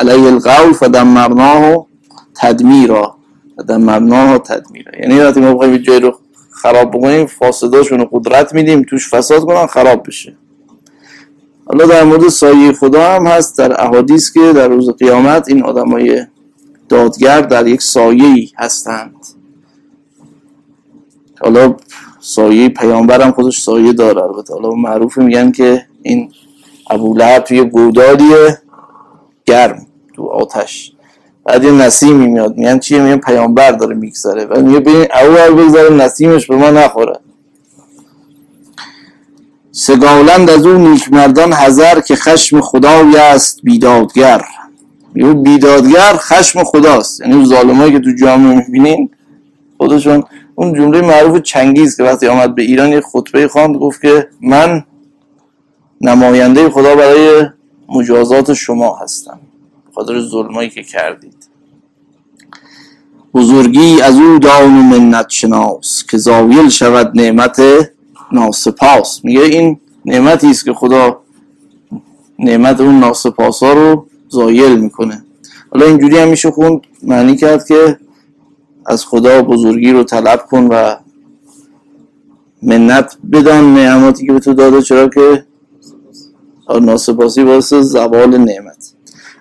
علیه 0.00 0.28
القول 0.28 0.74
فدمرناه 0.74 1.86
تدمیرا 2.34 3.16
فدمرناه 3.58 4.38
تدمیرا 4.38 4.92
یعنی 5.00 5.20
وقتی 5.20 5.40
ما 5.40 5.54
بخوایم 5.54 5.76
جای 5.76 6.00
رو 6.00 6.18
خراب 6.50 6.90
بکنیم 6.90 7.26
فاسداشون 7.26 8.08
قدرت 8.12 8.54
میدیم 8.54 8.82
توش 8.82 9.14
فساد 9.14 9.44
کنن 9.44 9.66
خراب 9.66 10.06
بشه. 10.06 10.36
حالا 11.66 11.86
در 11.86 12.04
مورد 12.04 12.28
سایه 12.28 12.72
خدا 12.72 13.14
هم 13.14 13.26
هست 13.26 13.58
در 13.58 13.82
احادیث 13.82 14.32
که 14.32 14.52
در 14.52 14.68
روز 14.68 14.90
قیامت 14.90 15.48
این 15.48 15.64
آدمای 15.64 16.26
دادگر 16.88 17.40
در 17.40 17.66
یک 17.66 17.82
سایه 17.82 18.48
هستند. 18.56 19.14
حالا 21.40 21.76
سایه 22.20 22.72
هم 22.80 23.32
خودش 23.32 23.60
سایه 23.60 23.92
داره. 23.92 24.22
البته 24.22 24.54
حالا 24.54 24.70
معروف 24.70 25.18
میگن 25.18 25.52
که 25.52 25.86
این 26.02 26.32
ابو 26.90 27.14
لحب 27.14 27.44
توی 27.44 27.64
گودالیه 27.64 28.58
گرم 29.46 29.86
تو 30.14 30.26
آتش. 30.26 30.92
بعد 31.44 31.64
یه 31.64 31.70
نسیمی 31.70 32.26
میاد. 32.26 32.56
میگن 32.56 32.78
چیه؟ 32.78 33.02
میگن 33.02 33.16
پیامبر 33.16 33.72
داره 33.72 33.94
میگذره. 33.94 34.44
و 34.44 34.62
میگه 34.62 34.80
ببین 34.80 35.06
اول 35.14 35.54
بگذره 35.54 35.94
نسیمش 35.94 36.46
به 36.46 36.56
ما 36.56 36.70
نخوره. 36.70 37.20
سگالند 39.72 40.50
از 40.50 40.66
اون 40.66 40.88
نیک 40.88 41.12
مردان 41.12 41.52
هزار 41.52 42.00
که 42.00 42.16
خشم 42.16 42.60
خدای 42.60 43.16
است 43.16 43.60
بیدادگر. 43.62 44.44
میگه 45.14 45.32
بیدادگر 45.32 46.16
خشم 46.16 46.64
خداست. 46.64 47.20
یعنی 47.20 47.46
ظالمایی 47.46 47.92
که 47.92 47.98
تو 47.98 48.10
جامعه 48.20 48.56
می‌بینین 48.56 49.10
خودشون 49.76 50.24
اون 50.58 50.74
جمله 50.74 51.00
معروف 51.00 51.40
چنگیز 51.42 51.96
که 51.96 52.02
وقتی 52.02 52.26
آمد 52.26 52.54
به 52.54 52.62
ایران 52.62 52.92
یه 52.92 53.00
خطبه 53.00 53.48
خواند 53.48 53.76
گفت 53.76 54.02
که 54.02 54.28
من 54.40 54.84
نماینده 56.00 56.70
خدا 56.70 56.96
برای 56.96 57.46
مجازات 57.88 58.52
شما 58.52 58.96
هستم 58.96 59.40
خاطر 59.94 60.20
ظلمایی 60.20 60.70
که 60.70 60.82
کردید. 60.82 61.48
بزرگی 63.34 64.00
از 64.00 64.18
او 64.18 64.38
دان 64.38 64.78
و 64.78 64.82
منت 64.82 65.30
شناس 65.30 66.04
که 66.10 66.18
زاویل 66.18 66.68
شود 66.68 67.12
نعمت 67.14 67.62
ناسپاس. 68.32 69.24
میگه 69.24 69.40
این 69.40 69.80
نعمتی 70.04 70.50
است 70.50 70.64
که 70.64 70.72
خدا 70.72 71.20
نعمت 72.38 72.80
اون 72.80 73.00
ناسپاس 73.00 73.62
ها 73.62 73.72
رو 73.72 74.06
زایل 74.28 74.78
می‌کنه. 74.78 75.24
حالا 75.72 75.86
اینجوری 75.86 76.18
هم 76.18 76.28
میشه 76.28 76.50
خوند 76.50 76.80
معنی 77.02 77.36
کرد 77.36 77.66
که 77.66 77.98
از 78.88 79.04
خدا 79.04 79.42
بزرگی 79.42 79.92
رو 79.92 80.04
طلب 80.04 80.46
کن 80.50 80.68
و 80.70 80.96
منت 82.62 83.16
بدان 83.32 83.74
نعماتی 83.74 84.26
که 84.26 84.32
به 84.32 84.40
تو 84.40 84.54
داده 84.54 84.82
چرا 84.82 85.08
که 85.08 85.44
ناسپاسی 86.82 87.44
باعث 87.44 87.74
زوال 87.74 88.36
نعمت. 88.36 88.92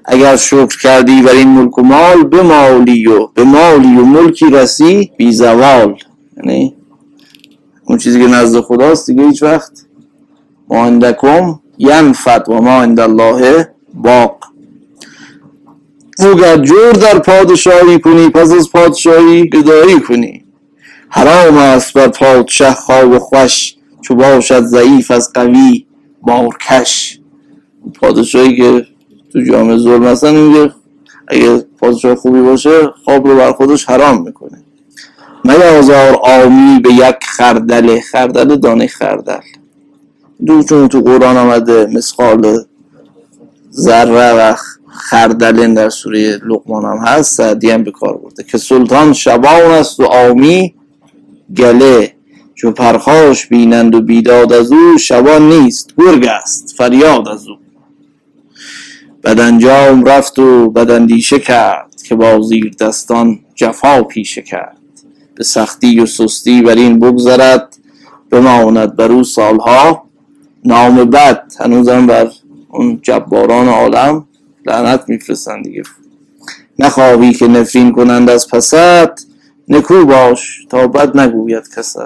اگر 0.06 0.36
شکر 0.36 0.78
کردی 0.82 1.22
بر 1.22 1.32
این 1.32 1.48
ملک 1.48 1.78
و 1.78 1.82
مال 1.82 2.24
به 2.24 2.42
مالی 2.42 3.08
و 3.08 3.28
به 3.28 3.44
مالی 3.44 3.98
و 3.98 4.06
ملکی 4.06 4.50
رسی 4.50 5.12
بی 5.18 5.32
زوال. 5.32 5.96
یعنی 6.38 6.76
اون 7.86 7.98
چیزی 7.98 8.22
که 8.22 8.28
نزد 8.28 8.60
خداست 8.62 9.08
دیگه 9.08 9.24
هیچ 9.24 9.44
وقت. 9.44 9.86
ما 10.70 10.86
اندکم 10.86 11.60
ینفت 11.78 12.50
و 12.50 12.62
ما 12.62 12.82
عند 12.82 13.00
الله 13.00 13.68
باق. 13.94 14.38
اگر 16.20 16.58
جور 16.58 16.92
در 16.92 17.20
پادشاهی 17.20 18.00
کنی 18.00 18.30
پس 18.30 18.52
از 18.52 18.72
پادشاهی 18.72 19.50
گدایی 19.50 20.00
کنی؟ 20.00 20.44
حرام 21.10 21.58
است 21.58 21.94
بر 21.94 22.08
پادشه 22.08 22.72
خواب 22.72 23.18
خوش 23.18 23.76
چو 24.02 24.16
باشد 24.16 24.64
ضعیف 24.64 25.12
از 25.12 25.34
قوی 25.34 25.86
بارکش 26.22 27.20
پادشاهی 28.00 28.58
که 28.58 28.86
تو 29.34 29.42
جامعه 29.42 29.78
ظلم 29.78 30.04
هستن 30.04 30.36
میگه 30.36 30.72
اگه 31.28 31.66
پادشاه 31.80 32.16
خوبی 32.16 32.42
باشه 32.42 32.88
خواب 33.06 33.28
رو 33.28 33.36
بر 33.36 33.52
خودش 33.52 33.86
حرام 33.86 34.24
می‌کنه. 34.24 34.64
نیازار 35.46 36.20
آمی 36.24 36.80
به 36.80 36.94
یک 36.94 37.16
خردل 37.22 38.00
خردل 38.00 38.56
دانه 38.56 38.88
خردل. 38.88 39.40
دو 40.46 40.64
چون 40.64 40.88
تو 40.88 41.02
قرآن 41.02 41.38
آمده 41.38 41.88
مسخال 41.94 42.58
ذره 43.72 44.34
و 44.34 44.56
خردل 44.98 45.74
در 45.74 45.90
سوره 45.90 46.40
لقمان 46.46 46.86
هم 46.86 46.98
هست 47.08 47.36
سعدی 47.36 47.70
هم 47.70 47.84
به 47.84 47.92
کار 47.92 48.18
برده 48.18 48.44
که 48.44 48.58
سلطان 48.58 49.14
شبان 49.14 49.72
است 49.72 50.00
و 50.00 50.06
آمی 50.06 50.74
گله 51.58 52.14
چو 52.56 52.72
پرخاش 52.72 53.48
بینند 53.48 53.96
و 53.96 54.02
بیداد 54.02 54.54
از 54.54 54.72
او 54.72 54.98
شبان 54.98 55.50
نیست 55.50 55.94
گرگ 55.98 56.26
است 56.26 56.76
فریاد 56.78 57.28
از 57.28 57.48
او. 57.48 57.56
بدانجام 59.24 60.06
رفت 60.06 60.40
و 60.40 60.70
بداندیشه 60.70 61.40
کرد 61.40 62.02
که 62.08 62.16
با 62.16 62.42
زیردستان 62.42 63.40
جفا 63.56 64.04
پیشه 64.04 64.42
کرد. 64.42 64.78
به 65.36 65.44
سختی 65.44 66.00
و 66.00 66.06
سستی 66.06 66.62
بر 66.62 66.76
این 66.76 67.00
بگذرد 67.00 67.78
بماند 68.30 68.96
بر 68.96 69.12
او 69.12 69.24
سالها. 69.24 70.04
نام 70.66 70.96
بد 71.10 71.54
هنوزم 71.60 72.08
بر 72.08 72.30
اون 72.70 73.00
جباران 73.04 73.68
عالم. 73.68 74.27
لعنت 74.68 75.10
میفرستن 75.10 75.62
دیگه. 75.62 75.84
نخواهی 76.80 77.34
که 77.34 77.48
نفرین 77.48 77.92
کنند 77.92 78.30
از 78.30 78.48
پست 78.50 79.28
نکو 79.68 80.06
باش 80.06 80.66
تا 80.70 80.88
بد 80.88 81.18
نگوید 81.18 81.76
کست 81.76 81.98